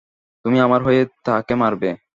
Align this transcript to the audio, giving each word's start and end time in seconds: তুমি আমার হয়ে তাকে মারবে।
তুমি 0.45 0.57
আমার 0.59 0.81
হয়ে 0.83 1.01
তাকে 1.25 1.53
মারবে। 1.55 1.89